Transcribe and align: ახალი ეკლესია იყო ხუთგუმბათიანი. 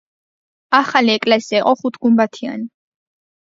ახალი 0.77 1.13
ეკლესია 1.17 1.59
იყო 1.65 1.75
ხუთგუმბათიანი. 1.83 2.67